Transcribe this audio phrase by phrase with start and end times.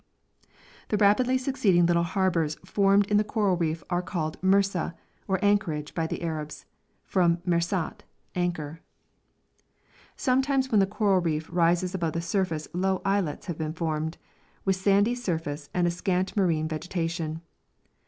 [0.87, 4.95] The rapidly succeeding little harbours formed in the coral reef are called mersa,
[5.27, 6.65] or anchorage, by the Arabs,
[7.05, 8.01] from mersat,
[8.33, 8.81] anchor.
[10.15, 14.17] Sometimes when the coral reef rises above the surface low islets have been formed,
[14.65, 17.41] with sandy surface and a scant marine vegetation.